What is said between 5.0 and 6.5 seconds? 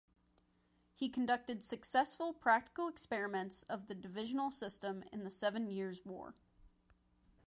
in the Seven Years' War.